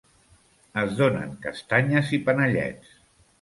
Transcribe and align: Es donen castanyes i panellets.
Es 0.83 0.95
donen 1.01 1.35
castanyes 1.43 2.11
i 2.19 2.21
panellets. 2.31 2.99